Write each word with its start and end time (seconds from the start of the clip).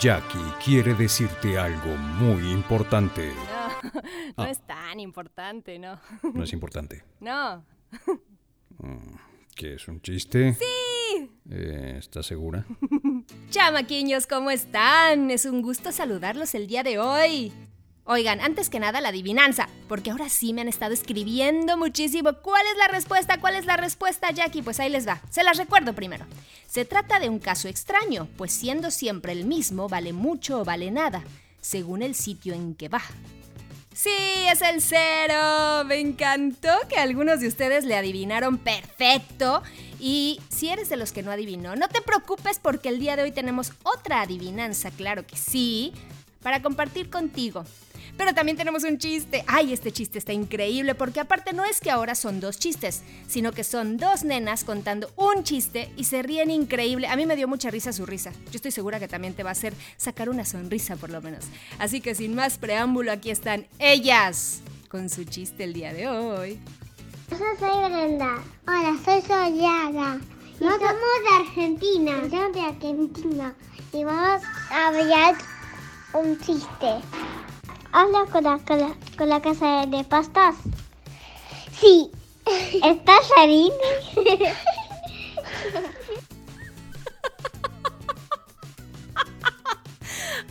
Jackie 0.00 0.38
quiere 0.64 0.94
decirte 0.94 1.58
algo 1.58 1.96
muy 1.96 2.50
importante. 2.52 3.32
No, 3.84 3.92
no 4.38 4.42
Ah. 4.44 4.50
es 4.50 4.60
tan 4.66 4.98
importante, 4.98 5.78
no. 5.78 6.00
¿No 6.32 6.42
es 6.44 6.52
importante? 6.54 7.04
No. 7.20 7.62
¿Qué 9.54 9.74
es 9.74 9.86
un 9.88 10.00
chiste? 10.00 10.54
Sí. 10.54 11.30
¿Estás 11.50 12.24
segura? 12.26 12.64
Chamaquiños, 13.50 14.26
¿cómo 14.26 14.50
están? 14.50 15.30
Es 15.30 15.44
un 15.44 15.60
gusto 15.60 15.92
saludarlos 15.92 16.54
el 16.54 16.66
día 16.66 16.82
de 16.82 16.98
hoy. 16.98 17.52
Oigan, 18.06 18.42
antes 18.42 18.68
que 18.68 18.80
nada 18.80 19.00
la 19.00 19.08
adivinanza, 19.08 19.66
porque 19.88 20.10
ahora 20.10 20.28
sí 20.28 20.52
me 20.52 20.60
han 20.60 20.68
estado 20.68 20.92
escribiendo 20.92 21.78
muchísimo. 21.78 22.34
¿Cuál 22.42 22.66
es 22.70 22.76
la 22.76 22.88
respuesta? 22.88 23.40
¿Cuál 23.40 23.54
es 23.54 23.64
la 23.64 23.78
respuesta, 23.78 24.30
Jackie? 24.30 24.60
Pues 24.60 24.78
ahí 24.78 24.90
les 24.90 25.08
va. 25.08 25.22
Se 25.30 25.42
las 25.42 25.56
recuerdo 25.56 25.94
primero. 25.94 26.26
Se 26.68 26.84
trata 26.84 27.18
de 27.18 27.30
un 27.30 27.38
caso 27.38 27.66
extraño, 27.66 28.28
pues 28.36 28.52
siendo 28.52 28.90
siempre 28.90 29.32
el 29.32 29.46
mismo, 29.46 29.88
vale 29.88 30.12
mucho 30.12 30.60
o 30.60 30.64
vale 30.66 30.90
nada, 30.90 31.24
según 31.62 32.02
el 32.02 32.14
sitio 32.14 32.52
en 32.52 32.74
que 32.74 32.90
va. 32.90 33.00
Sí, 33.94 34.10
es 34.52 34.60
el 34.60 34.82
cero. 34.82 35.84
Me 35.86 35.98
encantó 35.98 36.72
que 36.90 36.96
algunos 36.96 37.40
de 37.40 37.48
ustedes 37.48 37.84
le 37.86 37.96
adivinaron 37.96 38.58
perfecto. 38.58 39.62
Y 39.98 40.42
si 40.50 40.68
eres 40.68 40.90
de 40.90 40.98
los 40.98 41.12
que 41.12 41.22
no 41.22 41.30
adivinó, 41.30 41.74
no 41.74 41.88
te 41.88 42.02
preocupes 42.02 42.58
porque 42.58 42.90
el 42.90 42.98
día 42.98 43.16
de 43.16 43.22
hoy 43.22 43.32
tenemos 43.32 43.72
otra 43.82 44.20
adivinanza, 44.20 44.90
claro 44.90 45.26
que 45.26 45.38
sí, 45.38 45.94
para 46.42 46.60
compartir 46.60 47.08
contigo. 47.08 47.64
Pero 48.16 48.32
también 48.32 48.56
tenemos 48.56 48.84
un 48.84 48.98
chiste. 48.98 49.44
Ay, 49.46 49.72
este 49.72 49.92
chiste 49.92 50.18
está 50.18 50.32
increíble 50.32 50.94
porque 50.94 51.20
aparte 51.20 51.52
no 51.52 51.64
es 51.64 51.80
que 51.80 51.90
ahora 51.90 52.14
son 52.14 52.40
dos 52.40 52.58
chistes, 52.58 53.02
sino 53.26 53.52
que 53.52 53.64
son 53.64 53.96
dos 53.96 54.24
nenas 54.24 54.64
contando 54.64 55.10
un 55.16 55.42
chiste 55.42 55.90
y 55.96 56.04
se 56.04 56.22
ríen 56.22 56.50
increíble. 56.50 57.08
A 57.08 57.16
mí 57.16 57.26
me 57.26 57.36
dio 57.36 57.48
mucha 57.48 57.70
risa 57.70 57.92
su 57.92 58.06
risa. 58.06 58.32
Yo 58.50 58.56
estoy 58.56 58.70
segura 58.70 59.00
que 59.00 59.08
también 59.08 59.34
te 59.34 59.42
va 59.42 59.50
a 59.50 59.52
hacer 59.52 59.74
sacar 59.96 60.28
una 60.28 60.44
sonrisa 60.44 60.96
por 60.96 61.10
lo 61.10 61.20
menos. 61.20 61.44
Así 61.78 62.00
que 62.00 62.14
sin 62.14 62.34
más 62.34 62.58
preámbulo, 62.58 63.10
aquí 63.10 63.30
están 63.30 63.66
ellas 63.78 64.60
con 64.88 65.10
su 65.10 65.24
chiste 65.24 65.64
el 65.64 65.72
día 65.72 65.92
de 65.92 66.06
hoy. 66.06 66.60
Yo 67.30 67.38
soy 67.58 67.90
Brenda. 67.90 68.42
Hola, 68.68 68.96
soy 69.04 69.20
Soyana. 69.22 70.20
Y 70.60 70.64
somos 70.64 70.80
de 70.80 71.36
Argentina. 71.40 72.12
Somos 72.30 72.52
de 72.52 72.60
Argentina. 72.60 73.54
Y 73.92 74.04
vamos 74.04 74.42
a 74.70 74.88
hablar 74.88 75.34
un 76.12 76.38
chiste. 76.38 77.00
¿Habla 77.96 78.24
con 78.24 78.42
la, 78.42 78.58
con 78.58 78.80
la, 78.80 78.92
con 79.16 79.28
la 79.28 79.40
casa 79.40 79.86
de 79.86 80.02
pastas? 80.02 80.56
Sí. 81.78 82.10
¿Estás 82.82 83.28
Sarine? 83.36 83.72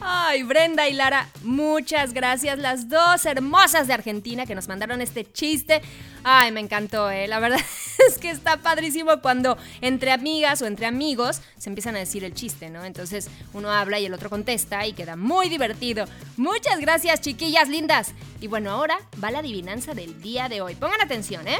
Ay, 0.05 0.43
Brenda 0.43 0.89
y 0.89 0.93
Lara, 0.93 1.29
muchas 1.43 2.11
gracias, 2.11 2.59
las 2.59 2.89
dos 2.89 3.25
hermosas 3.25 3.87
de 3.87 3.93
Argentina 3.93 4.45
que 4.45 4.53
nos 4.53 4.67
mandaron 4.67 4.99
este 4.99 5.31
chiste. 5.31 5.81
Ay, 6.25 6.51
me 6.51 6.59
encantó, 6.59 7.09
eh. 7.09 7.25
La 7.29 7.39
verdad 7.39 7.59
es 8.09 8.17
que 8.17 8.29
está 8.29 8.57
padrísimo 8.57 9.21
cuando 9.21 9.57
entre 9.79 10.11
amigas 10.11 10.61
o 10.61 10.65
entre 10.65 10.87
amigos 10.87 11.41
se 11.57 11.69
empiezan 11.69 11.95
a 11.95 11.99
decir 11.99 12.25
el 12.25 12.33
chiste, 12.33 12.69
¿no? 12.69 12.83
Entonces 12.83 13.29
uno 13.53 13.71
habla 13.71 13.97
y 13.97 14.05
el 14.05 14.13
otro 14.13 14.29
contesta 14.29 14.85
y 14.85 14.91
queda 14.91 15.15
muy 15.15 15.47
divertido. 15.47 16.03
Muchas 16.35 16.81
gracias, 16.81 17.21
chiquillas 17.21 17.69
lindas. 17.69 18.11
Y 18.41 18.47
bueno, 18.47 18.71
ahora 18.71 18.97
va 19.23 19.31
la 19.31 19.39
adivinanza 19.39 19.93
del 19.93 20.21
día 20.21 20.49
de 20.49 20.59
hoy. 20.59 20.75
Pongan 20.75 21.01
atención, 21.01 21.47
¿eh? 21.47 21.59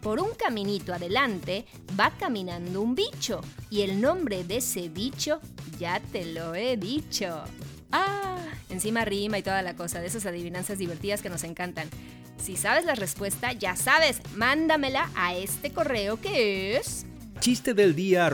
Por 0.00 0.20
un 0.20 0.34
caminito 0.34 0.94
adelante 0.94 1.66
va 1.98 2.12
caminando 2.16 2.80
un 2.80 2.94
bicho 2.94 3.40
y 3.70 3.82
el 3.82 4.00
nombre 4.00 4.44
de 4.44 4.58
ese 4.58 4.88
bicho 4.88 5.40
ya 5.78 6.00
te 6.12 6.26
lo 6.26 6.54
he 6.54 6.76
dicho. 6.76 7.42
Ah, 7.92 8.38
encima 8.70 9.04
rima 9.04 9.38
y 9.38 9.42
toda 9.42 9.62
la 9.62 9.74
cosa 9.74 10.00
de 10.00 10.06
esas 10.06 10.26
adivinanzas 10.26 10.78
divertidas 10.78 11.22
que 11.22 11.28
nos 11.28 11.44
encantan. 11.44 11.88
Si 12.42 12.56
sabes 12.56 12.84
la 12.84 12.94
respuesta, 12.94 13.52
ya 13.52 13.76
sabes, 13.76 14.20
mándamela 14.34 15.10
a 15.14 15.34
este 15.34 15.70
correo 15.70 16.20
que 16.20 16.76
es 16.76 17.06
chiste 17.40 17.74
del 17.74 17.94
día. 17.94 18.30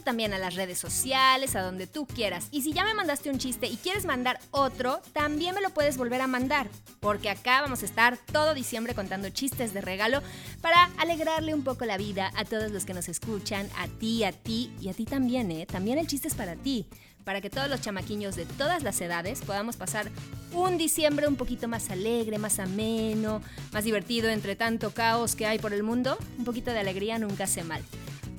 También 0.00 0.32
a 0.32 0.38
las 0.38 0.54
redes 0.54 0.78
sociales, 0.78 1.56
a 1.56 1.62
donde 1.62 1.86
tú 1.86 2.06
quieras. 2.06 2.48
Y 2.50 2.62
si 2.62 2.72
ya 2.72 2.84
me 2.84 2.94
mandaste 2.94 3.30
un 3.30 3.38
chiste 3.38 3.66
y 3.66 3.76
quieres 3.76 4.04
mandar 4.04 4.38
otro, 4.50 5.00
también 5.12 5.54
me 5.54 5.60
lo 5.60 5.70
puedes 5.70 5.96
volver 5.96 6.20
a 6.20 6.26
mandar, 6.26 6.68
porque 7.00 7.30
acá 7.30 7.60
vamos 7.60 7.82
a 7.82 7.86
estar 7.86 8.16
todo 8.16 8.54
diciembre 8.54 8.94
contando 8.94 9.30
chistes 9.30 9.72
de 9.74 9.80
regalo 9.80 10.22
para 10.60 10.90
alegrarle 10.98 11.54
un 11.54 11.64
poco 11.64 11.84
la 11.84 11.96
vida 11.96 12.32
a 12.36 12.44
todos 12.44 12.70
los 12.70 12.84
que 12.84 12.94
nos 12.94 13.08
escuchan, 13.08 13.68
a 13.76 13.88
ti, 13.88 14.24
a 14.24 14.32
ti 14.32 14.72
y 14.80 14.88
a 14.88 14.94
ti 14.94 15.04
también, 15.04 15.50
¿eh? 15.50 15.66
También 15.66 15.98
el 15.98 16.06
chiste 16.06 16.28
es 16.28 16.34
para 16.34 16.56
ti. 16.56 16.86
Para 17.24 17.40
que 17.40 17.50
todos 17.50 17.68
los 17.68 17.80
chamaquiños 17.80 18.36
de 18.36 18.46
todas 18.46 18.84
las 18.84 19.00
edades 19.00 19.40
podamos 19.40 19.76
pasar 19.76 20.08
un 20.52 20.78
diciembre 20.78 21.26
un 21.26 21.34
poquito 21.34 21.66
más 21.66 21.90
alegre, 21.90 22.38
más 22.38 22.60
ameno, 22.60 23.42
más 23.72 23.82
divertido 23.82 24.28
entre 24.28 24.54
tanto 24.54 24.94
caos 24.94 25.34
que 25.34 25.44
hay 25.44 25.58
por 25.58 25.72
el 25.72 25.82
mundo. 25.82 26.16
Un 26.38 26.44
poquito 26.44 26.70
de 26.70 26.78
alegría 26.78 27.18
nunca 27.18 27.44
hace 27.44 27.64
mal. 27.64 27.82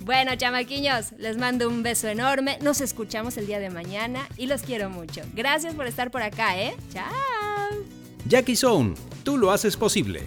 Bueno, 0.07 0.37
chamaquiños, 0.37 1.11
les 1.17 1.35
mando 1.35 1.67
un 1.67 1.83
beso 1.83 2.07
enorme. 2.07 2.57
Nos 2.61 2.79
escuchamos 2.79 3.35
el 3.35 3.45
día 3.45 3.59
de 3.59 3.69
mañana 3.69 4.25
y 4.37 4.45
los 4.45 4.61
quiero 4.61 4.89
mucho. 4.89 5.19
Gracias 5.33 5.75
por 5.75 5.85
estar 5.85 6.11
por 6.11 6.21
acá, 6.21 6.57
¿eh? 6.57 6.73
Chao. 6.93 7.11
Jackie 8.25 8.55
Zone, 8.55 8.95
tú 9.25 9.37
lo 9.37 9.51
haces 9.51 9.75
posible. 9.75 10.25